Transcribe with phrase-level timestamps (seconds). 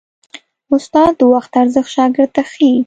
[0.73, 2.73] استاد د وخت ارزښت شاګرد ته ښيي.